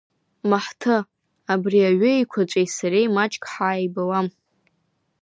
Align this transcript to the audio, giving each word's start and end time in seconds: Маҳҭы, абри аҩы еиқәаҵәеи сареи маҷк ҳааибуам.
Маҳҭы, 0.49 0.97
абри 1.53 1.79
аҩы 1.89 2.09
еиқәаҵәеи 2.13 2.67
сареи 2.75 3.07
маҷк 3.15 3.43
ҳааибуам. 3.51 4.27